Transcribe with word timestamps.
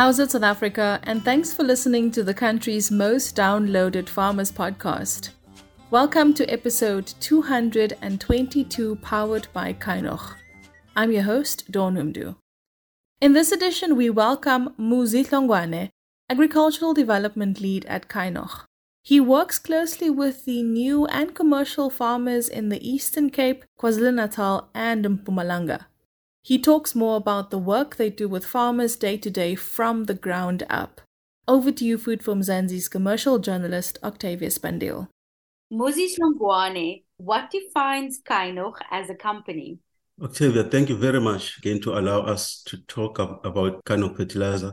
How's 0.00 0.18
it, 0.18 0.30
South 0.30 0.44
Africa? 0.44 0.98
And 1.02 1.22
thanks 1.22 1.52
for 1.52 1.62
listening 1.62 2.10
to 2.12 2.22
the 2.22 2.32
country's 2.32 2.90
most 2.90 3.36
downloaded 3.36 4.08
farmers 4.08 4.50
podcast. 4.50 5.32
Welcome 5.90 6.32
to 6.36 6.50
episode 6.50 7.12
222, 7.20 8.96
powered 9.02 9.48
by 9.52 9.74
Kynoch. 9.74 10.36
I'm 10.96 11.12
your 11.12 11.24
host, 11.24 11.70
Dawn 11.70 11.96
Noemdoe. 11.96 12.36
In 13.20 13.34
this 13.34 13.52
edition, 13.52 13.94
we 13.94 14.08
welcome 14.08 14.74
Muzi 14.78 15.22
Hlongwane, 15.28 15.90
Agricultural 16.30 16.94
Development 16.94 17.60
Lead 17.60 17.84
at 17.84 18.08
Kynoch. 18.08 18.64
He 19.02 19.20
works 19.20 19.58
closely 19.58 20.08
with 20.08 20.46
the 20.46 20.62
new 20.62 21.04
and 21.08 21.34
commercial 21.34 21.90
farmers 21.90 22.48
in 22.48 22.70
the 22.70 22.80
Eastern 22.88 23.28
Cape, 23.28 23.66
KwaZulu-Natal, 23.78 24.70
and 24.74 25.04
Mpumalanga. 25.04 25.84
He 26.42 26.58
talks 26.58 26.94
more 26.94 27.16
about 27.16 27.50
the 27.50 27.58
work 27.58 27.96
they 27.96 28.08
do 28.10 28.28
with 28.28 28.46
farmers 28.46 28.96
day 28.96 29.18
to 29.18 29.30
day 29.30 29.54
from 29.54 30.04
the 30.04 30.14
ground 30.14 30.64
up. 30.70 31.02
Over 31.46 31.70
to 31.72 31.84
you, 31.84 31.98
Food 31.98 32.22
for 32.22 32.34
Mzansi's 32.34 32.88
commercial 32.88 33.38
journalist, 33.38 33.98
Octavia 34.02 34.48
Spandil. 34.48 35.08
Moses 35.70 36.18
Hlongwane, 36.18 37.04
what 37.18 37.50
defines 37.50 38.20
Kynoch 38.22 38.76
as 38.90 39.10
a 39.10 39.14
company? 39.14 39.78
Octavia, 40.22 40.64
thank 40.64 40.88
you 40.88 40.96
very 40.96 41.20
much 41.20 41.58
again 41.58 41.80
to 41.82 41.98
allow 41.98 42.20
us 42.22 42.62
to 42.66 42.78
talk 42.86 43.18
about 43.18 43.84
Kynoch 43.84 44.16
Fertilizer. 44.16 44.72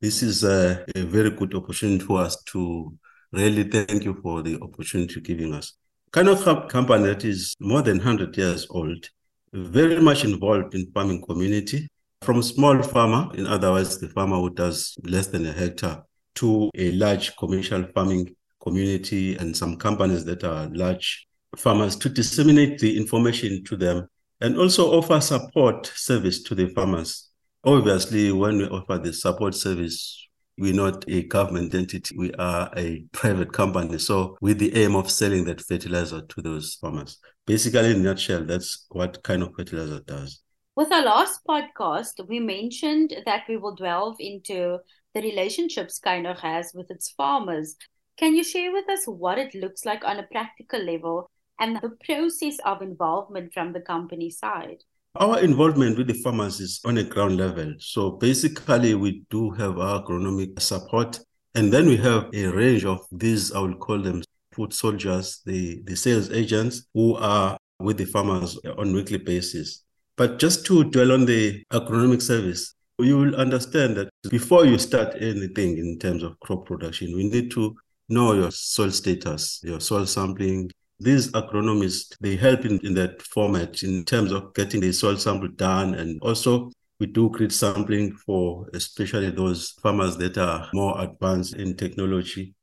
This 0.00 0.22
is 0.22 0.44
a, 0.44 0.84
a 0.96 1.02
very 1.02 1.30
good 1.30 1.54
opportunity 1.54 2.04
for 2.04 2.20
us 2.20 2.42
to 2.44 2.92
really 3.32 3.64
thank 3.64 4.04
you 4.04 4.18
for 4.20 4.42
the 4.42 4.60
opportunity 4.60 5.20
giving 5.20 5.54
us. 5.54 5.74
Kynoch 6.12 6.68
company 6.68 7.06
that 7.06 7.24
is 7.24 7.54
more 7.60 7.82
than 7.82 7.98
100 7.98 8.36
years 8.36 8.66
old, 8.70 9.08
very 9.54 10.00
much 10.00 10.24
involved 10.24 10.74
in 10.74 10.90
farming 10.92 11.22
community, 11.22 11.88
from 12.22 12.42
small 12.42 12.82
farmer, 12.82 13.30
in 13.34 13.46
other 13.46 13.70
words, 13.70 13.98
the 13.98 14.08
farmer 14.08 14.36
who 14.36 14.50
does 14.50 14.96
less 15.04 15.28
than 15.28 15.46
a 15.46 15.52
hectare, 15.52 16.02
to 16.34 16.70
a 16.74 16.90
large 16.92 17.36
commercial 17.36 17.84
farming 17.94 18.34
community 18.60 19.36
and 19.36 19.56
some 19.56 19.76
companies 19.76 20.24
that 20.24 20.42
are 20.42 20.68
large 20.72 21.26
farmers 21.56 21.94
to 21.96 22.08
disseminate 22.08 22.78
the 22.80 22.96
information 22.96 23.62
to 23.64 23.76
them 23.76 24.08
and 24.40 24.58
also 24.58 24.90
offer 24.90 25.20
support 25.20 25.86
service 25.94 26.42
to 26.42 26.54
the 26.54 26.66
farmers. 26.68 27.30
Obviously, 27.62 28.32
when 28.32 28.58
we 28.58 28.64
offer 28.64 28.98
the 28.98 29.12
support 29.12 29.54
service, 29.54 30.28
we're 30.58 30.74
not 30.74 31.04
a 31.08 31.22
government 31.24 31.74
entity. 31.74 32.14
We 32.16 32.32
are 32.34 32.70
a 32.76 33.04
private 33.12 33.52
company. 33.52 33.98
So 33.98 34.36
with 34.40 34.58
the 34.58 34.74
aim 34.76 34.96
of 34.96 35.10
selling 35.10 35.44
that 35.44 35.60
fertilizer 35.60 36.22
to 36.22 36.42
those 36.42 36.74
farmers. 36.74 37.18
Basically, 37.46 37.90
in 37.90 37.96
a 37.96 38.00
nutshell, 38.00 38.44
that's 38.44 38.86
what 38.88 39.22
Kynoch 39.22 39.54
fertilizer 39.54 40.00
does. 40.00 40.40
With 40.76 40.90
our 40.90 41.02
last 41.02 41.40
podcast, 41.46 42.26
we 42.26 42.40
mentioned 42.40 43.14
that 43.26 43.42
we 43.48 43.58
will 43.58 43.74
delve 43.74 44.16
into 44.18 44.78
the 45.12 45.20
relationships 45.20 46.00
Kynoch 46.04 46.40
has 46.40 46.72
with 46.74 46.90
its 46.90 47.10
farmers. 47.10 47.76
Can 48.16 48.34
you 48.34 48.42
share 48.42 48.72
with 48.72 48.88
us 48.88 49.04
what 49.04 49.38
it 49.38 49.54
looks 49.54 49.84
like 49.84 50.04
on 50.04 50.18
a 50.18 50.22
practical 50.22 50.82
level 50.82 51.30
and 51.60 51.76
the 51.76 51.90
process 52.06 52.56
of 52.64 52.80
involvement 52.80 53.52
from 53.52 53.74
the 53.74 53.80
company 53.80 54.30
side? 54.30 54.78
Our 55.16 55.40
involvement 55.40 55.98
with 55.98 56.06
the 56.06 56.14
farmers 56.14 56.60
is 56.60 56.80
on 56.86 56.96
a 56.96 57.04
ground 57.04 57.36
level. 57.36 57.74
So 57.78 58.12
basically, 58.12 58.94
we 58.94 59.22
do 59.28 59.50
have 59.50 59.78
our 59.78 60.02
agronomic 60.02 60.60
support. 60.62 61.20
And 61.54 61.70
then 61.72 61.86
we 61.86 61.96
have 61.98 62.30
a 62.34 62.46
range 62.46 62.84
of 62.86 63.06
these, 63.12 63.52
I 63.52 63.60
will 63.60 63.76
call 63.76 64.00
them 64.00 64.22
food 64.54 64.72
soldiers, 64.72 65.40
the, 65.44 65.82
the 65.84 65.96
sales 65.96 66.30
agents 66.30 66.86
who 66.94 67.16
are 67.16 67.56
with 67.80 67.98
the 67.98 68.04
farmers 68.04 68.58
on 68.78 68.92
weekly 68.94 69.18
basis. 69.18 69.82
But 70.16 70.38
just 70.38 70.64
to 70.66 70.84
dwell 70.84 71.12
on 71.12 71.24
the 71.24 71.64
agronomic 71.72 72.22
service, 72.22 72.74
you 72.98 73.18
will 73.18 73.34
understand 73.34 73.96
that 73.96 74.08
before 74.30 74.64
you 74.64 74.78
start 74.78 75.16
anything 75.20 75.78
in 75.78 75.98
terms 75.98 76.22
of 76.22 76.38
crop 76.40 76.66
production, 76.66 77.14
we 77.16 77.28
need 77.28 77.50
to 77.52 77.74
know 78.08 78.34
your 78.34 78.52
soil 78.52 78.90
status, 78.90 79.60
your 79.64 79.80
soil 79.80 80.06
sampling, 80.06 80.70
these 81.00 81.32
agronomists, 81.32 82.16
they 82.20 82.36
help 82.36 82.64
in, 82.64 82.78
in 82.86 82.94
that 82.94 83.20
format 83.22 83.82
in 83.82 84.04
terms 84.04 84.30
of 84.30 84.54
getting 84.54 84.80
the 84.80 84.92
soil 84.92 85.16
sample 85.16 85.48
done. 85.48 85.94
And 85.94 86.20
also 86.22 86.70
we 87.00 87.06
do 87.06 87.28
grid 87.30 87.52
sampling 87.52 88.12
for 88.12 88.68
especially 88.74 89.30
those 89.30 89.70
farmers 89.82 90.16
that 90.18 90.38
are 90.38 90.68
more 90.72 91.00
advanced 91.00 91.56
in 91.56 91.76
technology. 91.76 92.53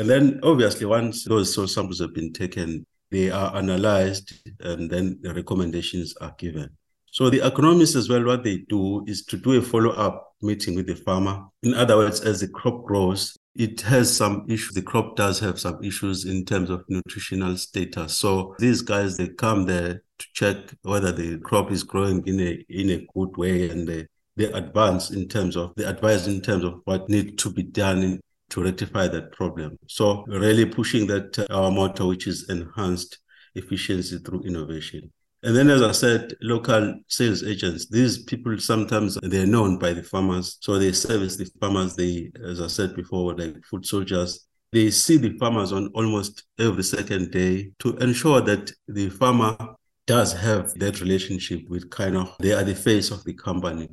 And 0.00 0.08
then 0.08 0.40
obviously 0.42 0.86
once 0.86 1.24
those 1.24 1.54
soil 1.54 1.68
samples 1.68 2.00
have 2.00 2.14
been 2.14 2.32
taken, 2.32 2.86
they 3.10 3.30
are 3.30 3.54
analyzed 3.54 4.32
and 4.60 4.88
then 4.88 5.18
the 5.20 5.34
recommendations 5.34 6.16
are 6.22 6.34
given. 6.38 6.70
So 7.10 7.28
the 7.28 7.40
agronomists 7.40 7.96
as 7.96 8.08
well, 8.08 8.24
what 8.24 8.42
they 8.42 8.64
do 8.70 9.04
is 9.06 9.26
to 9.26 9.36
do 9.36 9.58
a 9.58 9.60
follow-up 9.60 10.36
meeting 10.40 10.74
with 10.74 10.86
the 10.86 10.94
farmer. 10.94 11.44
In 11.62 11.74
other 11.74 11.98
words, 11.98 12.22
as 12.22 12.40
the 12.40 12.48
crop 12.48 12.86
grows, 12.86 13.36
it 13.54 13.82
has 13.82 14.16
some 14.16 14.46
issues. 14.48 14.72
The 14.72 14.80
crop 14.80 15.16
does 15.16 15.38
have 15.40 15.60
some 15.60 15.84
issues 15.84 16.24
in 16.24 16.46
terms 16.46 16.70
of 16.70 16.82
nutritional 16.88 17.58
status. 17.58 18.16
So 18.16 18.54
these 18.58 18.80
guys, 18.80 19.18
they 19.18 19.28
come 19.28 19.66
there 19.66 20.02
to 20.18 20.26
check 20.32 20.56
whether 20.80 21.12
the 21.12 21.40
crop 21.40 21.70
is 21.70 21.82
growing 21.82 22.26
in 22.26 22.40
a 22.40 22.64
in 22.70 22.88
a 22.88 23.06
good 23.12 23.36
way 23.36 23.68
and 23.68 23.86
they, 23.86 24.06
they 24.36 24.50
advance 24.52 25.10
in 25.10 25.28
terms 25.28 25.56
of 25.56 25.74
the 25.76 25.86
advise 25.86 26.26
in 26.26 26.40
terms 26.40 26.64
of 26.64 26.80
what 26.86 27.10
needs 27.10 27.42
to 27.42 27.50
be 27.50 27.64
done 27.64 28.02
in, 28.02 28.20
to 28.50 28.62
rectify 28.62 29.08
that 29.08 29.32
problem. 29.32 29.78
So 29.88 30.24
really 30.26 30.66
pushing 30.66 31.06
that 31.08 31.38
uh, 31.38 31.46
our 31.50 31.70
motto, 31.70 32.08
which 32.08 32.26
is 32.26 32.48
enhanced 32.48 33.18
efficiency 33.54 34.18
through 34.18 34.42
innovation. 34.42 35.12
And 35.42 35.56
then, 35.56 35.70
as 35.70 35.80
I 35.80 35.92
said, 35.92 36.34
local 36.42 37.00
sales 37.08 37.42
agents, 37.42 37.88
these 37.88 38.24
people 38.24 38.58
sometimes 38.58 39.16
they're 39.22 39.46
known 39.46 39.78
by 39.78 39.94
the 39.94 40.02
farmers. 40.02 40.58
So 40.60 40.78
they 40.78 40.92
service 40.92 41.36
the 41.36 41.50
farmers. 41.58 41.96
They, 41.96 42.30
as 42.44 42.60
I 42.60 42.66
said 42.66 42.94
before, 42.94 43.34
like 43.34 43.64
food 43.64 43.86
soldiers, 43.86 44.46
they 44.72 44.90
see 44.90 45.16
the 45.16 45.36
farmers 45.38 45.72
on 45.72 45.90
almost 45.94 46.44
every 46.58 46.82
second 46.82 47.30
day 47.30 47.70
to 47.78 47.96
ensure 47.96 48.42
that 48.42 48.70
the 48.86 49.08
farmer 49.08 49.56
does 50.06 50.32
have 50.32 50.74
that 50.74 51.00
relationship 51.00 51.60
with 51.68 51.88
Kynoch, 51.88 52.36
they 52.38 52.52
are 52.52 52.64
the 52.64 52.74
face 52.74 53.12
of 53.12 53.22
the 53.24 53.32
company. 53.32 53.88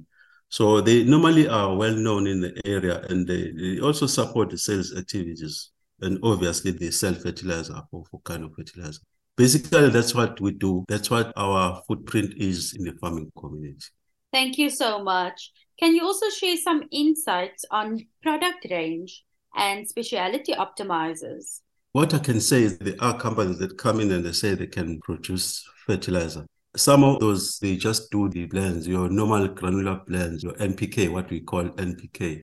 So 0.49 0.81
they 0.81 1.03
normally 1.03 1.47
are 1.47 1.75
well 1.75 1.95
known 1.95 2.27
in 2.27 2.41
the 2.41 2.59
area 2.65 3.01
and 3.09 3.27
they, 3.27 3.51
they 3.51 3.79
also 3.79 4.07
support 4.07 4.49
the 4.49 4.57
sales 4.57 4.95
activities. 4.95 5.71
And 6.01 6.19
obviously 6.23 6.71
they 6.71 6.91
sell 6.91 7.13
fertilizer 7.13 7.81
for, 7.91 8.05
for 8.09 8.21
Kynoch 8.21 8.55
fertilizer. 8.55 9.01
Basically, 9.35 9.89
that's 9.89 10.15
what 10.15 10.39
we 10.41 10.51
do. 10.51 10.83
That's 10.87 11.11
what 11.11 11.31
our 11.35 11.81
footprint 11.87 12.33
is 12.37 12.73
in 12.73 12.85
the 12.85 12.93
farming 12.93 13.31
community. 13.37 13.85
Thank 14.33 14.57
you 14.57 14.69
so 14.69 15.03
much. 15.03 15.51
Can 15.79 15.93
you 15.93 16.03
also 16.03 16.29
share 16.29 16.57
some 16.57 16.83
insights 16.91 17.63
on 17.69 17.99
product 18.23 18.65
range 18.71 19.23
and 19.55 19.87
specialty 19.87 20.53
optimizers? 20.53 21.59
What 21.91 22.13
I 22.13 22.19
can 22.19 22.41
say 22.41 22.63
is 22.63 22.77
there 22.79 22.95
are 22.99 23.19
companies 23.19 23.59
that 23.59 23.77
come 23.77 23.99
in 23.99 24.11
and 24.11 24.25
they 24.25 24.31
say 24.31 24.55
they 24.55 24.67
can 24.67 24.99
produce 25.01 25.67
fertilizer. 25.85 26.45
Some 26.77 27.03
of 27.03 27.19
those, 27.19 27.57
they 27.57 27.75
just 27.75 28.11
do 28.11 28.29
the 28.29 28.45
blends, 28.45 28.87
your 28.87 29.09
normal 29.09 29.47
granular 29.47 29.99
blends, 30.05 30.43
your 30.43 30.53
NPK, 30.53 31.11
what 31.11 31.29
we 31.31 31.39
call 31.39 31.63
NPK. 31.63 32.41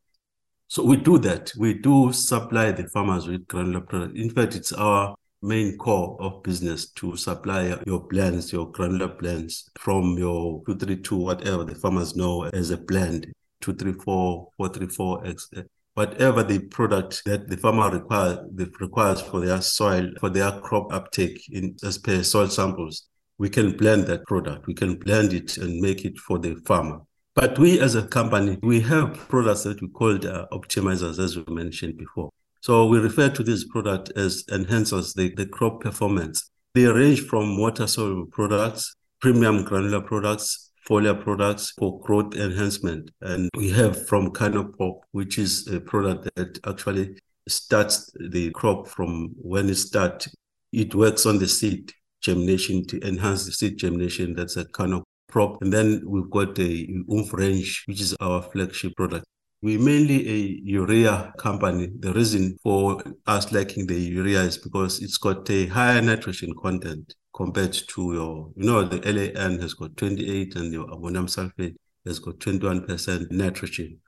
So 0.66 0.82
we 0.82 0.96
do 0.96 1.18
that. 1.18 1.52
We 1.56 1.74
do 1.74 2.12
supply 2.12 2.72
the 2.72 2.88
farmers 2.88 3.28
with 3.28 3.46
granular 3.46 3.80
product. 3.80 4.16
In 4.16 4.30
fact, 4.30 4.56
it's 4.56 4.72
our 4.72 5.14
main 5.40 5.78
core 5.78 6.16
of 6.20 6.42
business 6.42 6.90
to 6.92 7.16
supply 7.16 7.78
your 7.86 8.00
blends, 8.00 8.52
your 8.52 8.72
granular 8.72 9.06
blends 9.06 9.70
from 9.78 10.18
your 10.18 10.62
232, 10.66 11.16
whatever 11.16 11.62
the 11.62 11.76
farmers 11.76 12.16
know 12.16 12.42
as 12.46 12.70
a 12.70 12.76
blend, 12.76 13.32
234, 13.60 14.48
434X, 14.58 15.64
whatever 15.94 16.42
the 16.42 16.58
product 16.58 17.22
that 17.24 17.48
the 17.48 17.56
farmer 17.56 17.88
requires, 17.88 18.38
requires 18.80 19.20
for 19.20 19.40
their 19.40 19.60
soil, 19.60 20.10
for 20.18 20.28
their 20.28 20.50
crop 20.60 20.92
uptake 20.92 21.48
in 21.52 21.76
as 21.84 21.98
per 21.98 22.24
soil 22.24 22.48
samples. 22.48 23.06
We 23.38 23.48
can 23.48 23.76
blend 23.76 24.06
that 24.06 24.24
product. 24.24 24.66
We 24.66 24.74
can 24.74 24.96
blend 24.96 25.32
it 25.32 25.56
and 25.56 25.80
make 25.80 26.04
it 26.04 26.18
for 26.18 26.38
the 26.38 26.54
farmer. 26.66 27.00
But 27.34 27.58
we 27.58 27.80
as 27.80 27.96
a 27.96 28.06
company, 28.06 28.58
we 28.62 28.80
have 28.82 29.14
products 29.28 29.64
that 29.64 29.82
we 29.82 29.88
call 29.88 30.14
uh, 30.14 30.46
optimizers, 30.52 31.18
as 31.18 31.36
we 31.36 31.52
mentioned 31.52 31.98
before. 31.98 32.30
So 32.60 32.86
we 32.86 32.98
refer 32.98 33.28
to 33.28 33.42
this 33.42 33.64
product 33.64 34.12
as 34.16 34.44
enhancers, 34.44 35.14
the, 35.14 35.34
the 35.34 35.46
crop 35.46 35.80
performance. 35.80 36.50
They 36.74 36.86
range 36.86 37.26
from 37.26 37.58
water 37.58 37.86
soluble 37.86 38.26
products, 38.26 38.94
premium 39.20 39.64
granular 39.64 40.00
products, 40.00 40.70
foliar 40.88 41.20
products 41.20 41.72
for 41.72 42.00
growth 42.00 42.34
enhancement. 42.36 43.10
And 43.20 43.50
we 43.56 43.70
have 43.70 44.06
from 44.06 44.30
Kynopop, 44.30 45.00
which 45.10 45.38
is 45.38 45.66
a 45.66 45.80
product 45.80 46.28
that 46.36 46.58
actually 46.66 47.18
starts 47.48 48.10
the 48.30 48.50
crop 48.52 48.86
from 48.86 49.34
when 49.36 49.68
it 49.68 49.76
starts. 49.76 50.28
It 50.72 50.94
works 50.94 51.26
on 51.26 51.38
the 51.38 51.48
seed 51.48 51.92
germination 52.24 52.86
to 52.86 53.06
enhance 53.06 53.44
the 53.44 53.52
seed 53.52 53.76
germination. 53.76 54.34
That's 54.34 54.56
a 54.56 54.64
kind 54.64 54.94
of 54.94 55.04
prop. 55.28 55.60
And 55.62 55.72
then 55.72 56.02
we've 56.06 56.30
got 56.30 56.54
the 56.54 56.88
Oomph 57.12 57.32
range, 57.32 57.84
which 57.86 58.00
is 58.00 58.16
our 58.20 58.42
flagship 58.42 58.96
product. 58.96 59.24
We're 59.62 59.80
mainly 59.80 60.28
a 60.28 60.60
urea 60.62 61.32
company. 61.38 61.90
The 61.98 62.12
reason 62.12 62.58
for 62.62 63.02
us 63.26 63.52
liking 63.52 63.86
the 63.86 63.98
urea 63.98 64.42
is 64.42 64.58
because 64.58 65.02
it's 65.02 65.16
got 65.16 65.48
a 65.50 65.66
higher 65.66 66.02
nitrogen 66.02 66.52
content 66.62 67.14
compared 67.34 67.72
to 67.72 68.14
your, 68.14 68.50
you 68.56 68.64
know, 68.64 68.84
the 68.84 69.00
LAN 69.00 69.58
has 69.60 69.74
got 69.74 69.96
28 69.96 70.56
and 70.56 70.72
your 70.72 70.90
ammonium 70.90 71.26
sulfate 71.26 71.76
has 72.06 72.18
got 72.18 72.38
21% 72.38 73.30
nitrogen. 73.30 73.98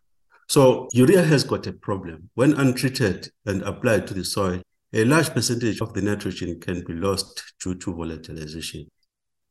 So 0.49 0.89
urea 0.93 1.23
has 1.23 1.43
got 1.43 1.67
a 1.67 1.73
problem. 1.73 2.31
When 2.35 2.53
untreated 2.53 3.31
and 3.47 3.63
applied 3.63 4.07
to 4.09 4.15
the 4.15 4.25
soil, 4.25 4.61
a 4.97 5.05
large 5.05 5.29
percentage 5.29 5.83
of 5.83 5.93
the 5.93 6.01
nitrogen 6.01 6.59
can 6.59 6.83
be 6.83 6.95
lost 6.95 7.53
due 7.63 7.75
to 7.75 7.93
volatilization. 7.93 8.87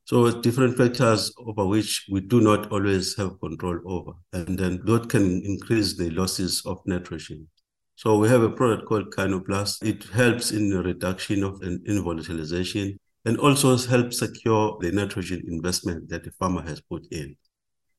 So 0.06 0.42
different 0.42 0.76
factors 0.76 1.32
over 1.38 1.68
which 1.68 2.08
we 2.12 2.22
do 2.22 2.42
not 2.42 2.72
always 2.72 3.16
have 3.18 3.40
control 3.40 3.80
over, 3.86 4.14
and 4.34 4.58
then 4.58 4.82
that 4.86 5.08
can 5.08 5.44
increase 5.46 5.98
the 5.98 6.10
losses 6.10 6.64
of 6.66 6.80
nitrogen. 6.88 7.48
So 7.96 8.18
we 8.18 8.28
have 8.28 8.42
a 8.42 8.50
product 8.50 8.88
called 8.88 9.12
Kynoplus. 9.12 9.84
It 9.84 10.04
helps 10.06 10.50
in 10.50 10.72
the 10.72 10.82
reduction 10.82 11.44
of 11.44 11.62
in, 11.62 11.80
in 11.86 12.04
volatilization 12.04 12.98
and 13.26 13.38
also 13.38 13.78
helps 13.78 14.18
secure 14.18 14.78
the 14.82 14.92
nitrogen 14.92 15.44
investment 15.48 16.10
that 16.10 16.24
the 16.24 16.32
farmer 16.32 16.64
has 16.64 16.82
put 16.82 17.06
in. 17.12 17.36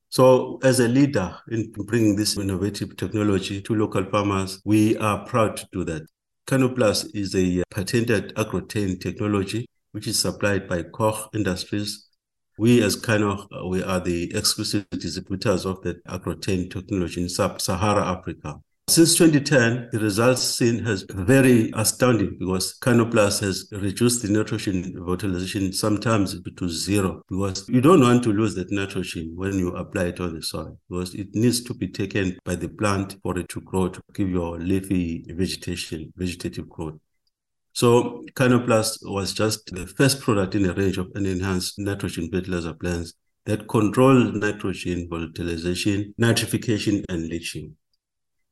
So, 0.09 0.59
as 0.63 0.79
a 0.81 0.87
leader 0.87 1.37
in 1.49 1.71
bringing 1.71 2.15
this 2.17 2.37
innovative 2.37 2.95
technology 2.97 3.61
to 3.61 3.75
local 3.75 4.03
farmers, 4.05 4.61
we 4.65 4.97
are 4.97 5.25
proud 5.25 5.57
to 5.57 5.67
do 5.71 5.83
that. 5.85 6.03
Kynoplus 6.47 7.13
is 7.13 7.35
a 7.35 7.59
uh, 7.59 7.63
patented 7.69 8.33
Agrotain 8.35 9.01
technology 9.01 9.67
which 9.91 10.07
is 10.07 10.17
supplied 10.17 10.65
by 10.69 10.81
Koch 10.81 11.29
Industries. 11.33 12.07
We, 12.57 12.81
as 12.81 12.95
Kynoch, 12.95 13.47
uh, 13.51 13.67
we 13.67 13.83
are 13.83 13.99
the 13.99 14.33
exclusive 14.33 14.89
distributors 14.91 15.65
of 15.65 15.81
that 15.81 16.01
Agrotain 16.05 16.71
technology 16.71 17.21
in 17.21 17.27
Sub-Sahara 17.27 18.01
Africa. 18.01 18.61
Since 18.89 19.15
2010, 19.17 19.89
the 19.91 19.99
results 19.99 20.41
seen 20.41 20.85
has 20.85 21.05
very 21.09 21.73
astounding 21.75 22.37
because 22.39 22.79
Kynoplus 22.79 23.41
has 23.41 23.67
reduced 23.73 24.21
the 24.21 24.29
nitrogen 24.29 24.93
volatilization 24.95 25.75
sometimes 25.75 26.39
to 26.41 26.69
zero 26.69 27.21
because 27.27 27.67
you 27.67 27.81
don't 27.81 27.99
want 27.99 28.23
to 28.23 28.31
lose 28.31 28.55
that 28.55 28.71
nitrogen 28.71 29.33
when 29.35 29.59
you 29.59 29.75
apply 29.75 30.05
it 30.05 30.21
on 30.21 30.35
the 30.35 30.41
soil 30.41 30.79
because 30.89 31.13
it 31.15 31.27
needs 31.35 31.61
to 31.65 31.73
be 31.73 31.89
taken 31.89 32.37
by 32.45 32.55
the 32.55 32.69
plant 32.69 33.17
for 33.21 33.37
it 33.37 33.49
to 33.49 33.59
grow 33.59 33.89
to 33.89 34.01
give 34.13 34.29
your 34.29 34.57
leafy 34.57 35.25
vegetation, 35.27 36.13
vegetative 36.15 36.69
growth. 36.69 36.97
So 37.73 38.23
Kynoplus 38.35 38.99
was 39.01 39.33
just 39.33 39.65
the 39.75 39.85
first 39.85 40.21
product 40.21 40.55
in 40.55 40.65
a 40.65 40.73
range 40.73 40.97
of 40.97 41.11
an 41.13 41.25
enhanced 41.25 41.77
nitrogen 41.77 42.29
fertilizer 42.31 42.73
plants 42.73 43.15
that 43.43 43.67
control 43.67 44.31
nitrogen 44.31 45.09
volatilization, 45.09 46.13
nitrification, 46.17 47.03
and 47.09 47.27
leaching. 47.27 47.75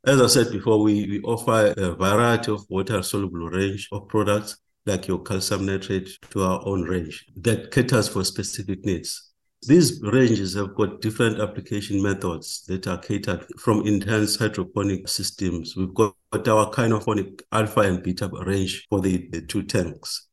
As 0.08 0.22
I 0.22 0.28
said 0.28 0.52
before, 0.52 0.84
we, 0.84 1.08
we 1.08 1.22
offer 1.22 1.74
a 1.76 1.96
variety 1.96 2.52
of 2.52 2.64
water-soluble 2.70 3.50
range 3.50 3.90
of 3.92 4.08
products 4.08 4.56
like 4.86 5.08
your 5.08 5.24
calcium 5.24 5.66
nitrate 5.66 6.08
to 6.30 6.44
our 6.44 6.62
own 6.68 6.84
range 6.84 7.26
that 7.38 7.72
caters 7.72 8.08
for 8.08 8.24
specific 8.24 8.86
needs. 8.86 9.32
These 9.68 10.00
ranges 10.04 10.54
have 10.54 10.76
got 10.76 11.02
different 11.02 11.42
application 11.42 12.04
methods 12.04 12.64
that 12.68 12.86
are 12.86 13.00
catered 13.00 13.48
from 13.58 13.88
intense 13.88 14.36
hydroponic 14.36 15.08
systems. 15.08 15.76
We've 15.76 15.96
got 15.96 16.14
our 16.34 16.70
Kynophonic 16.70 17.42
alpha 17.52 17.80
and 17.80 18.04
beta 18.04 18.30
range 18.46 18.86
for 18.92 19.02
the, 19.02 19.28
the 19.32 19.42
two 19.42 19.64
tanks. 19.64 20.28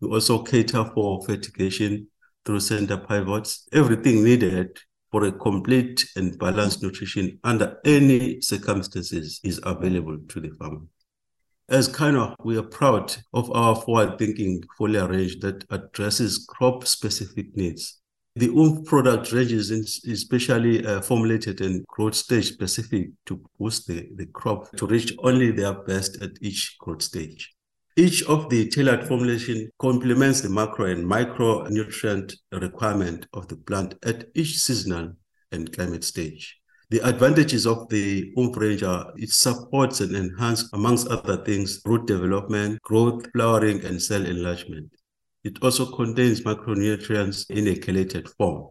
We 0.00 0.10
also 0.10 0.42
cater 0.42 0.84
for 0.94 1.24
fertigation 1.24 2.08
through 2.44 2.60
center 2.60 2.98
pivots, 2.98 3.66
everything 3.72 4.22
needed 4.22 4.78
for 5.14 5.26
a 5.26 5.30
complete 5.30 6.04
and 6.16 6.36
balanced 6.40 6.82
nutrition 6.82 7.38
under 7.44 7.78
any 7.84 8.40
circumstances 8.40 9.38
is 9.44 9.60
available 9.62 10.18
to 10.26 10.40
the 10.40 10.50
farmer. 10.58 10.80
As 11.68 11.88
Kynoch, 11.88 12.34
we 12.44 12.58
are 12.58 12.64
proud 12.64 13.14
of 13.32 13.48
our 13.52 13.76
forward-thinking 13.76 14.64
foliar 14.76 15.08
range 15.08 15.38
that 15.38 15.64
addresses 15.70 16.44
crop-specific 16.48 17.56
needs. 17.56 18.00
The 18.34 18.48
Oomph 18.48 18.86
product 18.86 19.30
range 19.30 19.52
is 19.52 19.70
especially 19.70 20.84
uh, 20.84 21.00
formulated 21.00 21.60
and 21.60 21.86
growth 21.86 22.16
stage 22.16 22.48
specific 22.48 23.10
to 23.26 23.40
boost 23.56 23.86
the, 23.86 24.08
the 24.16 24.26
crop 24.26 24.76
to 24.78 24.86
reach 24.88 25.14
only 25.22 25.52
their 25.52 25.74
best 25.74 26.20
at 26.22 26.32
each 26.40 26.74
growth 26.80 27.02
stage. 27.02 27.53
Each 27.96 28.24
of 28.24 28.50
the 28.50 28.68
tailored 28.68 29.06
formulation 29.06 29.70
complements 29.78 30.40
the 30.40 30.48
macro 30.48 30.86
and 30.86 31.04
micronutrient 31.04 32.34
requirement 32.50 33.28
of 33.32 33.46
the 33.46 33.54
plant 33.54 33.94
at 34.02 34.24
each 34.34 34.58
seasonal 34.58 35.12
and 35.52 35.72
climate 35.72 36.02
stage. 36.02 36.58
The 36.90 37.08
advantages 37.08 37.68
of 37.68 37.88
the 37.90 38.32
Oomph 38.36 38.56
range 38.56 38.82
are 38.82 39.12
it 39.16 39.30
supports 39.30 40.00
and 40.00 40.16
enhances, 40.16 40.70
amongst 40.72 41.06
other 41.06 41.44
things, 41.44 41.80
root 41.84 42.06
development, 42.06 42.82
growth, 42.82 43.30
flowering, 43.30 43.84
and 43.84 44.02
cell 44.02 44.26
enlargement. 44.26 44.90
It 45.44 45.62
also 45.62 45.86
contains 45.86 46.40
macronutrients 46.40 47.48
in 47.48 47.68
a 47.68 47.76
chelated 47.76 48.28
form. 48.36 48.70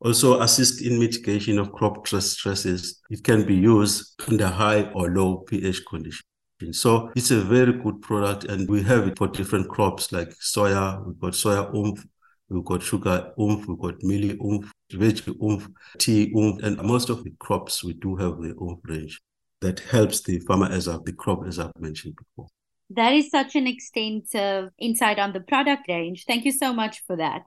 Also 0.00 0.40
assist 0.40 0.80
in 0.80 0.98
mitigation 0.98 1.58
of 1.58 1.70
crop 1.72 2.06
stress 2.06 2.30
stresses. 2.30 3.02
It 3.10 3.22
can 3.24 3.46
be 3.46 3.56
used 3.56 4.18
under 4.26 4.48
high 4.48 4.90
or 4.94 5.10
low 5.10 5.44
pH 5.46 5.84
conditions. 5.84 6.22
So 6.70 7.10
it's 7.16 7.30
a 7.30 7.40
very 7.40 7.72
good 7.72 8.00
product, 8.02 8.44
and 8.44 8.68
we 8.68 8.82
have 8.82 9.08
it 9.08 9.18
for 9.18 9.28
different 9.28 9.68
crops 9.68 10.12
like 10.12 10.30
soya. 10.40 11.04
We've 11.04 11.18
got 11.18 11.32
soya 11.32 11.74
oomph, 11.74 12.04
we've 12.48 12.64
got 12.64 12.82
sugar 12.82 13.32
oomph, 13.40 13.66
we've 13.66 13.78
got 13.78 13.98
mealie 14.00 14.38
oomph, 14.40 14.70
veg 14.92 15.22
oomph, 15.42 15.68
tea 15.98 16.32
oomph, 16.36 16.62
and 16.62 16.76
most 16.82 17.08
of 17.10 17.24
the 17.24 17.32
crops 17.38 17.82
we 17.82 17.94
do 17.94 18.16
have 18.16 18.40
the 18.40 18.54
oomph 18.60 18.80
range 18.84 19.20
that 19.60 19.80
helps 19.80 20.22
the 20.22 20.38
farmer 20.40 20.66
as 20.70 20.86
of 20.86 21.04
the 21.04 21.12
crop 21.12 21.46
as 21.46 21.58
I've 21.58 21.72
mentioned 21.78 22.16
before. 22.16 22.48
That 22.90 23.14
is 23.14 23.30
such 23.30 23.56
an 23.56 23.66
extensive 23.66 24.70
insight 24.78 25.18
on 25.18 25.32
the 25.32 25.40
product 25.40 25.88
range. 25.88 26.24
Thank 26.26 26.44
you 26.44 26.52
so 26.52 26.74
much 26.74 27.02
for 27.06 27.16
that. 27.16 27.42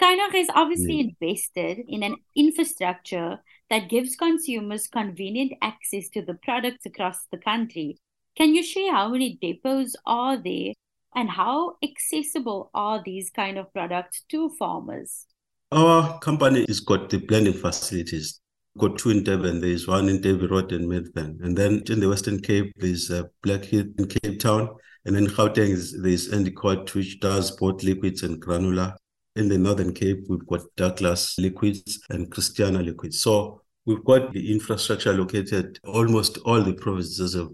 Kynoch 0.00 0.34
is 0.34 0.48
obviously 0.54 0.94
yeah. 0.94 1.08
invested 1.08 1.84
in 1.88 2.02
an 2.02 2.16
infrastructure 2.36 3.38
that 3.70 3.88
gives 3.88 4.16
consumers 4.16 4.88
convenient 4.88 5.52
access 5.62 6.08
to 6.10 6.22
the 6.22 6.34
products 6.34 6.86
across 6.86 7.26
the 7.30 7.38
country. 7.38 7.98
Can 8.40 8.54
you 8.54 8.62
share 8.62 8.94
how 8.94 9.10
many 9.10 9.36
depots 9.38 9.94
are 10.06 10.38
there 10.42 10.72
and 11.14 11.28
how 11.28 11.76
accessible 11.84 12.70
are 12.72 13.02
these 13.04 13.28
kind 13.28 13.58
of 13.58 13.70
products 13.74 14.24
to 14.30 14.48
farmers? 14.58 15.26
Our 15.72 16.18
company 16.20 16.64
has 16.66 16.80
got 16.80 17.10
the 17.10 17.18
blending 17.18 17.52
facilities. 17.52 18.40
Got 18.78 18.96
two 18.96 19.10
in 19.10 19.24
Durban. 19.24 19.60
There 19.60 19.68
is 19.68 19.86
one 19.86 20.08
in 20.08 20.22
Davey 20.22 20.46
Road 20.46 20.72
and 20.72 20.88
Midland. 20.88 21.42
And 21.42 21.54
then 21.54 21.82
in 21.90 22.00
the 22.00 22.08
Western 22.08 22.40
Cape, 22.40 22.72
there's 22.78 23.10
uh, 23.10 23.24
Blackheath 23.42 23.88
in 23.98 24.06
Cape 24.06 24.40
Town. 24.40 24.70
And 25.04 25.14
then 25.14 25.26
Gauteng, 25.26 25.68
is, 25.68 26.00
there's 26.00 26.32
Endicott, 26.32 26.94
which 26.94 27.20
does 27.20 27.50
both 27.50 27.82
liquids 27.82 28.22
and 28.22 28.40
granular. 28.40 28.94
In 29.36 29.50
the 29.50 29.58
Northern 29.58 29.92
Cape, 29.92 30.24
we've 30.30 30.46
got 30.46 30.62
Douglas 30.78 31.36
liquids 31.36 32.00
and 32.08 32.30
Christiana 32.30 32.82
liquids. 32.82 33.20
So 33.20 33.60
We've 33.90 34.04
got 34.04 34.32
the 34.32 34.52
infrastructure 34.52 35.12
located. 35.12 35.80
Almost 35.84 36.38
all 36.44 36.62
the 36.62 36.74
provinces 36.74 37.34
have, 37.34 37.48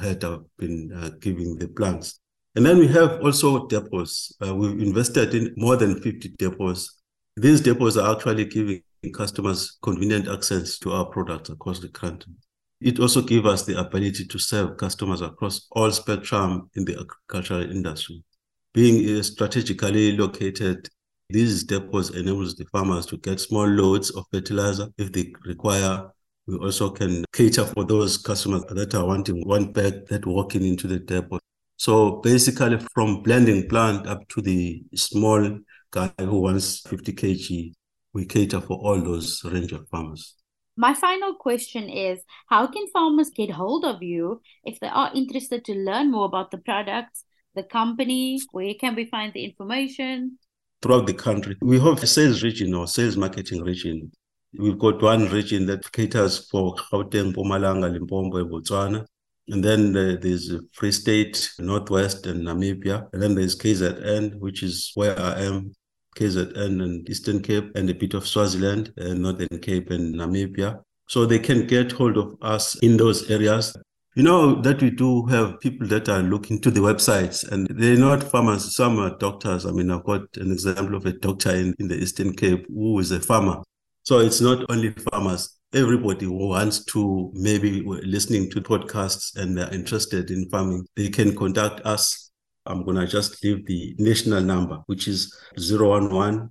had 0.00 0.22
have 0.22 0.40
been 0.56 0.90
uh, 0.90 1.10
giving 1.20 1.58
the 1.58 1.68
plants. 1.68 2.18
And 2.56 2.64
then 2.64 2.78
we 2.78 2.88
have 2.88 3.20
also 3.20 3.66
depots. 3.66 4.32
Uh, 4.42 4.54
we've 4.54 4.80
invested 4.80 5.34
in 5.34 5.52
more 5.58 5.76
than 5.76 6.00
50 6.00 6.30
depots. 6.38 6.88
These 7.36 7.60
depots 7.60 7.98
are 7.98 8.16
actually 8.16 8.46
giving 8.46 8.82
customers 9.12 9.76
convenient 9.82 10.28
access 10.28 10.78
to 10.78 10.92
our 10.92 11.04
products 11.04 11.50
across 11.50 11.78
the 11.78 11.90
country. 11.90 12.32
It 12.80 12.98
also 12.98 13.20
gives 13.20 13.46
us 13.46 13.66
the 13.66 13.78
ability 13.78 14.24
to 14.24 14.38
serve 14.38 14.78
customers 14.78 15.20
across 15.20 15.66
all 15.72 15.90
spectrum 15.90 16.70
in 16.74 16.86
the 16.86 16.98
agricultural 16.98 17.70
industry. 17.70 18.24
Being 18.72 19.18
uh, 19.18 19.22
strategically 19.22 20.16
located 20.16 20.88
these 21.32 21.64
depots 21.64 22.10
enables 22.10 22.54
the 22.54 22.64
farmers 22.66 23.06
to 23.06 23.16
get 23.16 23.40
small 23.40 23.66
loads 23.66 24.10
of 24.10 24.24
fertilizer 24.32 24.88
if 24.98 25.12
they 25.12 25.32
require. 25.44 26.10
We 26.46 26.56
also 26.56 26.90
can 26.90 27.24
cater 27.32 27.64
for 27.64 27.84
those 27.84 28.18
customers 28.18 28.64
that 28.68 28.94
are 28.94 29.06
wanting 29.06 29.46
one 29.46 29.72
bag 29.72 30.06
that 30.08 30.26
walking 30.26 30.64
into 30.64 30.86
the 30.86 30.98
depot. 30.98 31.38
So 31.76 32.20
basically 32.22 32.78
from 32.94 33.22
blending 33.22 33.68
plant 33.68 34.06
up 34.06 34.28
to 34.28 34.40
the 34.40 34.82
small 34.94 35.58
guy 35.90 36.12
who 36.18 36.40
wants 36.40 36.80
50 36.80 37.12
kg, 37.12 37.72
we 38.12 38.26
cater 38.26 38.60
for 38.60 38.78
all 38.78 39.00
those 39.00 39.42
range 39.44 39.72
of 39.72 39.88
farmers. 39.88 40.36
My 40.76 40.94
final 40.94 41.34
question 41.34 41.88
is 41.88 42.20
How 42.48 42.66
can 42.66 42.86
farmers 42.92 43.30
get 43.30 43.50
hold 43.50 43.84
of 43.84 44.02
you 44.02 44.40
if 44.64 44.80
they 44.80 44.88
are 44.88 45.10
interested 45.14 45.64
to 45.66 45.74
learn 45.74 46.10
more 46.10 46.24
about 46.24 46.50
the 46.50 46.58
products, 46.58 47.24
the 47.54 47.62
company? 47.62 48.40
Where 48.52 48.74
can 48.74 48.94
we 48.94 49.04
find 49.06 49.32
the 49.32 49.44
information? 49.44 50.38
Throughout 50.82 51.06
the 51.06 51.14
country. 51.14 51.56
We 51.62 51.78
have 51.80 52.02
a 52.02 52.06
sales 52.06 52.42
region 52.42 52.74
or 52.74 52.86
sales 52.86 53.16
marketing 53.16 53.62
region. 53.62 54.10
We've 54.58 54.78
got 54.78 55.00
one 55.00 55.28
region 55.28 55.64
that 55.66 55.90
caters 55.92 56.48
for 56.50 56.74
Gauteng, 56.74 57.32
Mpumalanga, 57.32 57.90
Limpopo, 57.90 58.38
and 58.38 58.50
Botswana. 58.50 59.06
And 59.48 59.64
then 59.64 59.96
uh, 59.96 60.16
there's 60.20 60.52
Free 60.72 60.92
State, 60.92 61.50
Northwest, 61.58 62.26
and 62.26 62.46
Namibia. 62.46 63.08
And 63.12 63.22
then 63.22 63.34
there's 63.34 63.56
KZN, 63.56 64.38
which 64.38 64.62
is 64.62 64.92
where 64.94 65.18
I 65.18 65.42
am, 65.42 65.72
KZN 66.16 66.82
and 66.82 67.08
Eastern 67.08 67.42
Cape, 67.42 67.70
and 67.74 67.88
a 67.88 67.94
bit 67.94 68.14
of 68.14 68.26
Swaziland, 68.26 68.92
and 68.96 69.22
Northern 69.22 69.58
Cape, 69.60 69.90
and 69.90 70.14
Namibia. 70.14 70.82
So 71.08 71.26
they 71.26 71.38
can 71.38 71.66
get 71.66 71.92
hold 71.92 72.16
of 72.18 72.36
us 72.42 72.76
in 72.76 72.96
those 72.96 73.30
areas. 73.30 73.74
You 74.14 74.22
know 74.22 74.60
that 74.60 74.82
we 74.82 74.90
do 74.90 75.24
have 75.26 75.58
people 75.60 75.86
that 75.88 76.06
are 76.10 76.22
looking 76.22 76.60
to 76.60 76.70
the 76.70 76.80
websites 76.80 77.50
and 77.50 77.66
they're 77.68 77.96
not 77.96 78.22
farmers, 78.22 78.76
some 78.76 78.98
are 78.98 79.16
doctors. 79.16 79.64
I 79.64 79.70
mean, 79.70 79.90
I've 79.90 80.04
got 80.04 80.20
an 80.36 80.52
example 80.52 80.96
of 80.96 81.06
a 81.06 81.12
doctor 81.12 81.50
in, 81.50 81.74
in 81.78 81.88
the 81.88 81.96
Eastern 81.96 82.34
Cape 82.34 82.66
who 82.68 82.98
is 82.98 83.10
a 83.10 83.20
farmer. 83.20 83.62
So 84.02 84.18
it's 84.18 84.42
not 84.42 84.66
only 84.68 84.90
farmers. 84.90 85.58
everybody 85.74 86.26
who 86.26 86.48
wants 86.48 86.84
to 86.84 87.30
maybe 87.32 87.82
listening 87.82 88.50
to 88.50 88.60
podcasts 88.60 89.34
and 89.36 89.56
they're 89.56 89.72
interested 89.72 90.30
in 90.30 90.46
farming, 90.50 90.86
they 90.94 91.08
can 91.08 91.34
contact 91.34 91.80
us. 91.86 92.30
I'm 92.66 92.84
going 92.84 92.98
to 92.98 93.06
just 93.06 93.42
leave 93.42 93.64
the 93.64 93.94
national 93.98 94.42
number, 94.42 94.80
which 94.86 95.08
is 95.08 95.34
011 95.56 96.50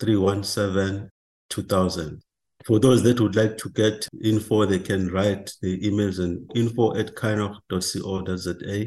317 0.00 1.10
2000. 1.50 2.22
For 2.66 2.78
those 2.78 3.02
that 3.02 3.20
would 3.20 3.36
like 3.36 3.58
to 3.58 3.68
get 3.70 4.08
info, 4.22 4.64
they 4.66 4.78
can 4.78 5.10
write 5.10 5.52
the 5.60 5.80
emails 5.80 6.18
and 6.18 6.50
info 6.54 6.94
at 6.96 7.14
kynoch.co.za 7.14 8.86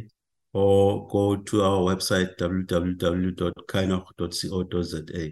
or 0.54 1.08
go 1.10 1.36
to 1.36 1.64
our 1.64 1.82
website 1.82 2.38
www.kynoch.co.za. 2.38 5.32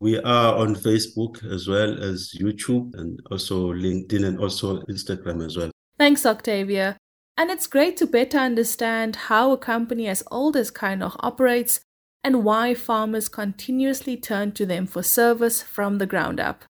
We 0.00 0.18
are 0.18 0.56
on 0.56 0.74
Facebook 0.74 1.44
as 1.50 1.68
well 1.68 2.02
as 2.02 2.32
YouTube 2.38 2.94
and 2.94 3.20
also 3.30 3.72
LinkedIn 3.72 4.26
and 4.26 4.40
also 4.40 4.82
Instagram 4.82 5.46
as 5.46 5.56
well. 5.56 5.70
Thanks, 5.96 6.26
Octavia. 6.26 6.98
And 7.36 7.50
it's 7.50 7.68
great 7.68 7.96
to 7.98 8.06
better 8.06 8.38
understand 8.38 9.16
how 9.16 9.52
a 9.52 9.58
company 9.58 10.08
as 10.08 10.24
old 10.30 10.56
as 10.56 10.70
Kynoch 10.70 11.16
operates 11.20 11.80
and 12.24 12.44
why 12.44 12.74
farmers 12.74 13.28
continuously 13.28 14.16
turn 14.16 14.52
to 14.52 14.66
them 14.66 14.86
for 14.86 15.02
service 15.02 15.62
from 15.62 15.98
the 15.98 16.06
ground 16.06 16.40
up. 16.40 16.64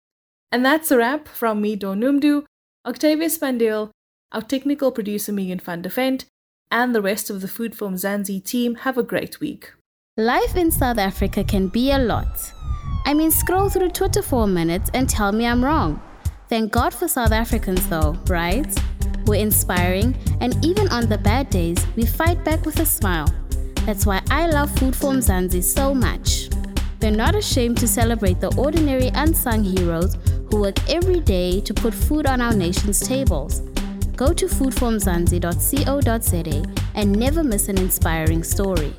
And 0.55 0.65
that's 0.65 0.93
a 0.93 0.99
wrap 0.99 1.27
from 1.27 1.61
me, 1.61 1.75
Dawn 1.75 2.01
Noemdoe, 2.01 2.45
Octavia 2.87 3.27
Spandeel, 3.27 3.91
our 4.31 4.41
technical 4.41 4.93
producer 4.93 5.33
Megan 5.33 5.59
van 5.59 5.83
der 5.83 5.89
Vent, 5.89 6.27
and 6.71 6.95
the 6.95 7.03
rest 7.03 7.29
of 7.29 7.41
the 7.41 7.49
Food 7.49 7.75
for 7.77 7.89
Mzansi 7.89 8.41
team. 8.45 8.77
Have 8.77 8.97
a 8.97 9.03
great 9.03 9.41
week. 9.41 9.73
Life 10.17 10.55
in 10.55 10.71
South 10.71 10.99
Africa 10.99 11.43
can 11.43 11.67
be 11.67 11.91
a 11.91 11.99
lot. 11.99 12.53
I 13.05 13.15
mean, 13.15 13.33
scroll 13.33 13.69
through 13.69 13.89
Twitter 13.89 14.23
for 14.23 14.45
a 14.45 14.47
minute 14.47 14.91
and 14.95 15.11
tell 15.11 15.33
me 15.33 15.45
I'm 15.45 15.65
wrong. 15.65 16.01
Thank 16.49 16.71
God 16.71 16.95
for 16.95 17.09
South 17.09 17.33
Africans, 17.33 17.89
though, 17.89 18.17
right? 18.29 18.73
We're 19.27 19.41
inspiring, 19.43 20.17
and 20.41 20.65
even 20.65 20.87
on 20.91 21.09
the 21.09 21.19
bad 21.19 21.51
days, 21.51 21.85
we 21.97 22.07
fight 22.07 22.45
back 22.45 22.65
with 22.65 22.79
a 22.79 22.87
smile. 22.87 23.27
That's 23.87 24.07
why 24.07 24.23
I 24.31 24.47
love 24.47 24.71
Food 24.79 24.95
for 24.95 25.11
Mzansi 25.11 25.65
so 25.65 25.93
much. 25.93 26.49
They're 27.01 27.11
not 27.11 27.35
ashamed 27.35 27.79
to 27.79 27.89
celebrate 27.89 28.41
the 28.41 28.55
ordinary 28.57 29.09
unsung 29.09 29.65
heroes 29.65 30.17
who 30.55 30.61
work 30.61 30.89
every 30.89 31.19
day 31.19 31.61
to 31.61 31.75
put 31.75 31.93
food 31.93 32.27
on 32.27 32.41
our 32.41 32.55
nation's 32.55 33.01
tables. 33.01 33.59
Go 34.15 34.33
to 34.33 34.47
foodformzansi.co.za 34.47 36.63
and 36.95 37.19
never 37.19 37.43
miss 37.43 37.69
an 37.69 37.77
inspiring 37.79 38.45
story. 38.45 38.93